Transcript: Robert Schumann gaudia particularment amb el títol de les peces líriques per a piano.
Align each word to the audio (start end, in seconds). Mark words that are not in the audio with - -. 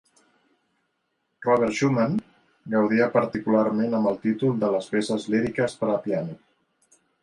Robert 1.47 1.75
Schumann 1.81 2.17
gaudia 2.77 3.11
particularment 3.19 3.95
amb 4.01 4.13
el 4.15 4.21
títol 4.27 4.59
de 4.67 4.75
les 4.77 4.93
peces 4.97 5.33
líriques 5.37 5.81
per 5.85 5.97
a 5.99 6.05
piano. 6.09 6.41